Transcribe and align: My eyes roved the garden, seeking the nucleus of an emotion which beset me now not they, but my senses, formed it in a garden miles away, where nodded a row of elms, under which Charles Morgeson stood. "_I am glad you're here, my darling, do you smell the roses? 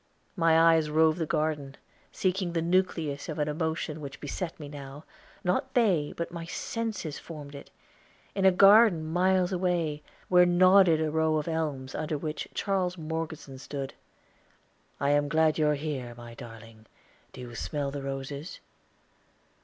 My 0.35 0.57
eyes 0.59 0.89
roved 0.89 1.19
the 1.19 1.27
garden, 1.27 1.77
seeking 2.11 2.53
the 2.53 2.61
nucleus 2.63 3.29
of 3.29 3.37
an 3.37 3.47
emotion 3.47 4.01
which 4.01 4.19
beset 4.19 4.59
me 4.59 4.67
now 4.67 5.05
not 5.43 5.75
they, 5.75 6.11
but 6.17 6.31
my 6.31 6.45
senses, 6.47 7.19
formed 7.19 7.53
it 7.53 7.69
in 8.33 8.43
a 8.43 8.51
garden 8.51 9.05
miles 9.05 9.51
away, 9.51 10.01
where 10.27 10.47
nodded 10.47 10.99
a 10.99 11.11
row 11.11 11.35
of 11.37 11.47
elms, 11.47 11.93
under 11.93 12.17
which 12.17 12.47
Charles 12.55 12.97
Morgeson 12.97 13.59
stood. 13.59 13.93
"_I 14.99 15.11
am 15.11 15.29
glad 15.29 15.59
you're 15.59 15.75
here, 15.75 16.15
my 16.17 16.33
darling, 16.33 16.87
do 17.31 17.39
you 17.41 17.53
smell 17.53 17.91
the 17.91 18.01
roses? 18.01 18.59